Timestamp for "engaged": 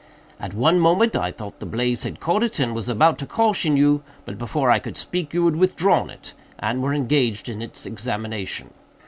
6.95-7.47